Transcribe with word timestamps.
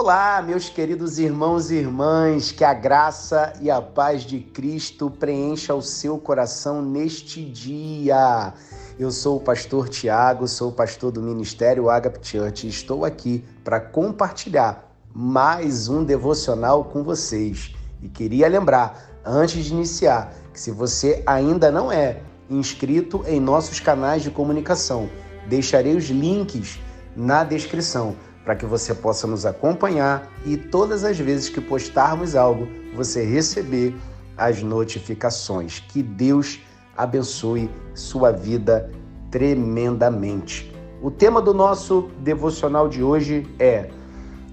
Olá, 0.00 0.40
meus 0.40 0.68
queridos 0.68 1.18
irmãos 1.18 1.72
e 1.72 1.74
irmãs, 1.74 2.52
que 2.52 2.62
a 2.62 2.72
graça 2.72 3.52
e 3.60 3.68
a 3.68 3.82
paz 3.82 4.22
de 4.22 4.38
Cristo 4.38 5.10
preencha 5.10 5.74
o 5.74 5.82
seu 5.82 6.16
coração 6.18 6.80
neste 6.80 7.44
dia. 7.44 8.54
Eu 8.96 9.10
sou 9.10 9.38
o 9.38 9.40
pastor 9.40 9.88
Tiago, 9.88 10.46
sou 10.46 10.70
pastor 10.70 11.10
do 11.10 11.20
Ministério 11.20 11.90
Agape 11.90 12.24
Church 12.24 12.64
e 12.64 12.70
estou 12.70 13.04
aqui 13.04 13.44
para 13.64 13.80
compartilhar 13.80 14.88
mais 15.12 15.88
um 15.88 16.04
devocional 16.04 16.84
com 16.84 17.02
vocês. 17.02 17.74
E 18.00 18.08
queria 18.08 18.46
lembrar, 18.46 19.20
antes 19.26 19.64
de 19.64 19.72
iniciar, 19.72 20.32
que 20.52 20.60
se 20.60 20.70
você 20.70 21.24
ainda 21.26 21.72
não 21.72 21.90
é 21.90 22.22
inscrito 22.48 23.24
em 23.26 23.40
nossos 23.40 23.80
canais 23.80 24.22
de 24.22 24.30
comunicação, 24.30 25.10
deixarei 25.48 25.96
os 25.96 26.04
links 26.04 26.78
na 27.16 27.42
descrição 27.42 28.14
para 28.48 28.56
que 28.56 28.64
você 28.64 28.94
possa 28.94 29.26
nos 29.26 29.44
acompanhar 29.44 30.32
e 30.46 30.56
todas 30.56 31.04
as 31.04 31.18
vezes 31.18 31.50
que 31.50 31.60
postarmos 31.60 32.34
algo, 32.34 32.66
você 32.96 33.22
receber 33.22 33.94
as 34.38 34.62
notificações. 34.62 35.80
Que 35.80 36.02
Deus 36.02 36.58
abençoe 36.96 37.68
sua 37.94 38.32
vida 38.32 38.90
tremendamente. 39.30 40.74
O 41.02 41.10
tema 41.10 41.42
do 41.42 41.52
nosso 41.52 42.08
devocional 42.20 42.88
de 42.88 43.02
hoje 43.02 43.46
é 43.58 43.90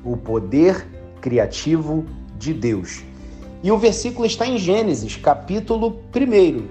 o 0.04 0.18
poder 0.18 0.86
criativo 1.22 2.06
de 2.38 2.54
Deus. 2.54 3.02
E 3.64 3.72
o 3.72 3.78
versículo 3.78 4.26
está 4.26 4.46
em 4.46 4.58
Gênesis, 4.58 5.16
capítulo 5.16 6.02
1, 6.14 6.68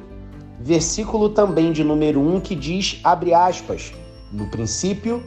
versículo 0.61 1.31
também 1.31 1.73
de 1.73 1.83
número 1.83 2.21
1, 2.21 2.41
que 2.41 2.55
diz, 2.55 3.01
abre 3.03 3.33
aspas, 3.33 3.95
no 4.31 4.51
princípio 4.51 5.23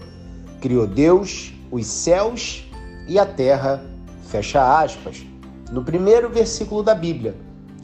criou 0.61 0.85
Deus 0.85 1.56
os 1.71 1.85
céus 1.85 2.65
e 3.07 3.17
a 3.19 3.25
terra, 3.25 3.83
fecha 4.27 4.81
aspas. 4.81 5.25
No 5.71 5.83
primeiro 5.83 6.29
versículo 6.29 6.81
da 6.81 6.95
Bíblia, 6.95 7.35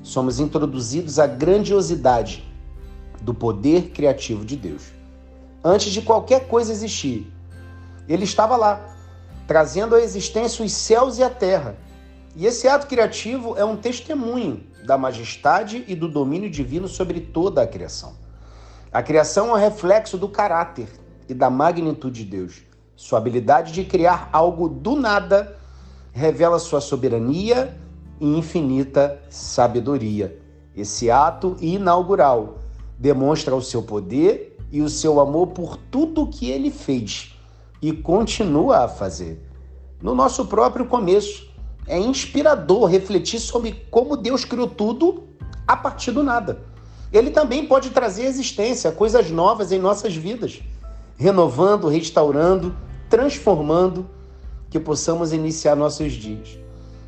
somos 0.01 0.39
introduzidos 0.39 1.19
à 1.19 1.27
grandiosidade 1.27 2.43
do 3.21 3.33
poder 3.33 3.91
criativo 3.91 4.45
de 4.45 4.55
Deus. 4.55 4.91
Antes 5.63 5.91
de 5.91 6.01
qualquer 6.01 6.47
coisa 6.47 6.71
existir, 6.71 7.31
ele 8.07 8.25
estava 8.25 8.57
lá, 8.57 8.95
trazendo 9.47 9.95
à 9.95 10.01
existência 10.01 10.63
os 10.63 10.71
céus 10.71 11.17
e 11.17 11.23
a 11.23 11.29
terra. 11.29 11.77
E 12.35 12.45
esse 12.45 12.67
ato 12.67 12.87
criativo 12.87 13.55
é 13.57 13.63
um 13.63 13.77
testemunho 13.77 14.63
da 14.85 14.97
majestade 14.97 15.85
e 15.87 15.95
do 15.95 16.09
domínio 16.09 16.49
divino 16.49 16.87
sobre 16.87 17.21
toda 17.21 17.61
a 17.61 17.67
criação. 17.67 18.13
A 18.91 19.01
criação 19.01 19.49
é 19.49 19.51
um 19.53 19.61
reflexo 19.61 20.17
do 20.17 20.27
caráter 20.27 20.87
e 21.29 21.33
da 21.33 21.49
magnitude 21.49 22.25
de 22.25 22.29
Deus. 22.29 22.61
Sua 22.95 23.17
habilidade 23.17 23.71
de 23.71 23.83
criar 23.83 24.29
algo 24.31 24.69
do 24.69 24.95
nada 24.95 25.57
revela 26.11 26.59
sua 26.59 26.79
soberania 26.79 27.75
e 28.19 28.37
infinita 28.37 29.19
sabedoria. 29.29 30.39
Esse 30.75 31.09
ato 31.09 31.57
inaugural 31.59 32.59
demonstra 32.97 33.55
o 33.55 33.61
seu 33.61 33.81
poder 33.81 34.57
e 34.71 34.81
o 34.81 34.89
seu 34.89 35.19
amor 35.19 35.47
por 35.47 35.77
tudo 35.77 36.27
que 36.27 36.49
ele 36.49 36.71
fez 36.71 37.35
e 37.81 37.91
continua 37.91 38.85
a 38.85 38.87
fazer. 38.87 39.43
No 40.01 40.15
nosso 40.15 40.45
próprio 40.45 40.85
começo, 40.85 41.47
é 41.87 41.99
inspirador 41.99 42.85
refletir 42.85 43.39
sobre 43.39 43.85
como 43.91 44.15
Deus 44.15 44.45
criou 44.45 44.67
tudo 44.67 45.23
a 45.67 45.75
partir 45.75 46.11
do 46.11 46.23
nada. 46.23 46.61
Ele 47.11 47.29
também 47.29 47.67
pode 47.67 47.89
trazer 47.89 48.25
existência, 48.25 48.91
coisas 48.91 49.29
novas 49.29 49.71
em 49.71 49.79
nossas 49.79 50.15
vidas, 50.15 50.61
renovando, 51.17 51.87
restaurando 51.87 52.75
transformando, 53.13 54.09
que 54.71 54.79
possamos 54.79 55.33
iniciar 55.33 55.75
nossos 55.75 56.13
dias, 56.13 56.57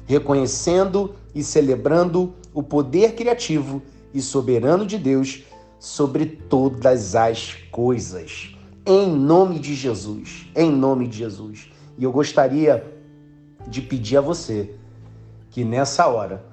reconhecendo 0.05 1.15
e 1.33 1.43
celebrando 1.43 2.35
o 2.53 2.61
poder 2.61 3.15
criativo 3.15 3.81
e 4.13 4.21
soberano 4.21 4.85
de 4.85 4.99
Deus 4.99 5.41
sobre 5.79 6.27
todas 6.27 7.15
as 7.15 7.55
coisas. 7.71 8.55
Em 8.85 9.09
nome 9.09 9.57
de 9.57 9.73
Jesus, 9.73 10.45
em 10.55 10.71
nome 10.71 11.07
de 11.07 11.17
Jesus. 11.17 11.71
E 11.97 12.03
eu 12.03 12.11
gostaria 12.11 12.85
de 13.67 13.81
pedir 13.81 14.17
a 14.17 14.21
você 14.21 14.75
que 15.49 15.63
nessa 15.63 16.05
hora 16.05 16.45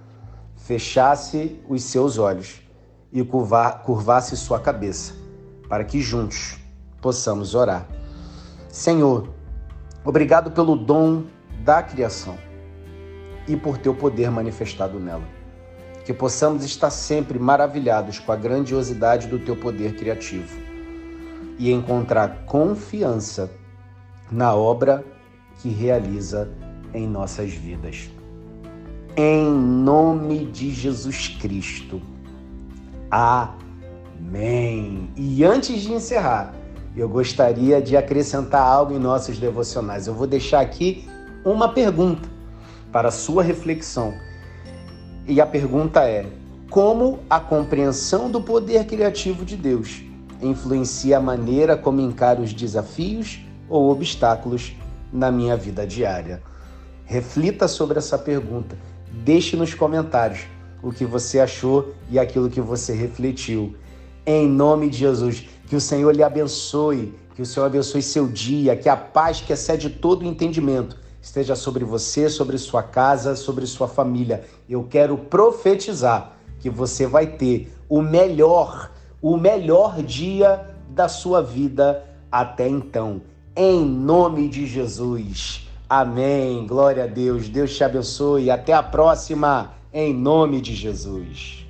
fechasse 0.57 1.61
os 1.69 1.83
seus 1.83 2.17
olhos 2.17 2.63
e 3.13 3.23
curvasse 3.23 4.35
sua 4.35 4.59
cabeça, 4.59 5.13
para 5.69 5.85
que 5.85 6.01
juntos 6.01 6.62
possamos 7.03 7.55
orar. 7.55 7.87
Senhor, 8.71 9.29
Obrigado 10.05 10.51
pelo 10.51 10.75
dom 10.75 11.23
da 11.65 11.81
criação 11.81 12.37
e 13.47 13.57
por 13.57 13.79
teu 13.79 13.95
poder 13.95 14.33
manifestado 14.33 14.99
nela. 14.99 15.23
Que 16.05 16.13
possamos 16.13 16.65
estar 16.65 16.91
sempre 16.91 17.39
maravilhados 17.39 18.19
com 18.19 18.33
a 18.33 18.37
grandiosidade 18.37 19.29
do 19.29 19.39
teu 19.39 19.57
poder 19.57 19.95
criativo 19.95 20.59
e 21.57 21.71
encontrar 21.71 22.45
confiança 22.47 23.49
na 24.29 24.53
obra 24.57 25.05
que 25.59 25.69
realiza 25.69 26.51
em 26.93 27.07
nossas 27.07 27.53
vidas. 27.53 28.11
Em 29.17 29.49
nome 29.49 30.47
de 30.47 30.73
Jesus 30.73 31.29
Cristo. 31.29 32.03
Amém. 33.09 33.73
E 35.15 35.45
antes 35.45 35.81
de 35.83 35.93
encerrar, 35.93 36.53
eu 36.97 37.09
gostaria 37.09 37.81
de 37.81 37.97
acrescentar 37.97 38.63
algo 38.63 38.93
em 38.95 38.99
nossos 38.99 39.39
devocionais. 39.39 40.07
Eu 40.07 40.15
vou 40.15 40.27
deixar 40.27 40.61
aqui 40.61 41.09
uma 41.45 41.69
pergunta 41.69 42.29
para 42.93 43.11
sua 43.11 43.43
reflexão. 43.43 44.15
E 45.27 45.41
a 45.41 45.47
pergunta 45.47 46.05
é: 46.05 46.27
como 46.71 47.21
a 47.31 47.41
compreensão 47.41 48.31
do 48.31 48.41
poder 48.41 48.87
criativo 48.87 49.45
de 49.45 49.57
Deus 49.57 50.03
influencia 50.41 51.19
a 51.19 51.21
maneira 51.21 51.77
como 51.77 52.01
encaro 52.01 52.43
os 52.43 52.53
desafios 52.53 53.41
ou 53.69 53.91
obstáculos 53.91 54.77
na 55.13 55.31
minha 55.31 55.57
vida 55.57 55.87
diária? 55.87 56.43
Reflita 57.05 57.67
sobre 57.67 57.99
essa 57.99 58.19
pergunta. 58.19 58.77
Deixe 59.25 59.57
nos 59.57 59.73
comentários 59.75 60.47
o 60.83 60.91
que 60.91 61.05
você 61.05 61.41
achou 61.41 61.95
e 62.11 62.19
aquilo 62.19 62.51
que 62.51 62.61
você 62.61 62.93
refletiu. 62.93 63.77
Em 64.27 64.49
nome 64.49 64.91
de 64.91 64.99
Jesus. 64.99 65.49
Que 65.67 65.77
o 65.77 65.81
Senhor 65.81 66.15
lhe 66.15 66.23
abençoe, 66.23 67.15
que 67.35 67.43
o 67.43 67.47
Senhor 67.47 67.67
abençoe 67.67 68.03
seu 68.03 68.27
dia, 68.27 68.77
que 68.77 68.89
a 68.89 68.97
paz 68.97 69.41
que 69.41 69.53
excede 69.53 69.89
todo 69.89 70.23
o 70.23 70.27
entendimento 70.27 70.99
esteja 71.21 71.55
sobre 71.55 71.85
você, 71.85 72.29
sobre 72.29 72.59
sua 72.59 72.83
casa, 72.83 73.37
sobre 73.37 73.67
sua 73.67 73.87
família. 73.87 74.45
Eu 74.69 74.85
quero 74.85 75.17
profetizar 75.17 76.37
que 76.59 76.69
você 76.69 77.07
vai 77.07 77.27
ter 77.27 77.73
o 77.89 78.03
melhor, 78.03 78.91
o 79.21 79.37
melhor 79.37 80.03
dia 80.03 80.67
da 80.89 81.09
sua 81.09 81.41
vida 81.43 82.05
até 82.31 82.69
então. 82.69 83.23
Em 83.55 83.85
nome 83.85 84.49
de 84.49 84.67
Jesus. 84.67 85.69
Amém. 85.89 86.67
Glória 86.67 87.05
a 87.05 87.07
Deus. 87.07 87.49
Deus 87.49 87.77
te 87.77 87.85
abençoe. 87.85 88.51
Até 88.51 88.73
a 88.73 88.83
próxima. 88.83 89.75
Em 89.93 90.15
nome 90.15 90.61
de 90.61 90.75
Jesus. 90.75 91.67